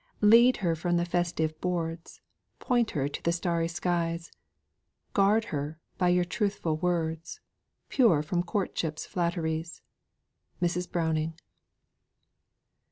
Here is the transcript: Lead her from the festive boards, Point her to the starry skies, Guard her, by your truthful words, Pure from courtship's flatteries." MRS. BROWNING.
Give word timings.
Lead 0.21 0.57
her 0.65 0.75
from 0.75 0.97
the 0.97 1.05
festive 1.05 1.61
boards, 1.61 2.21
Point 2.57 2.89
her 2.89 3.07
to 3.07 3.21
the 3.21 3.31
starry 3.31 3.67
skies, 3.67 4.31
Guard 5.13 5.45
her, 5.53 5.79
by 5.99 6.09
your 6.09 6.25
truthful 6.25 6.75
words, 6.77 7.39
Pure 7.87 8.23
from 8.23 8.41
courtship's 8.41 9.05
flatteries." 9.05 9.83
MRS. 10.59 10.91
BROWNING. 10.91 11.33